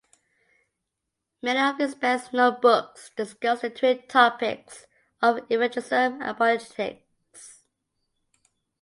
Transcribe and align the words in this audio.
Many 1.43 1.59
of 1.59 1.77
his 1.77 1.93
best 1.93 2.33
known 2.33 2.59
books 2.59 3.11
discuss 3.15 3.61
the 3.61 3.69
twin 3.69 4.01
topics 4.07 4.87
of 5.21 5.45
evangelism 5.51 6.23
and 6.23 6.23
apologetics. 6.23 7.65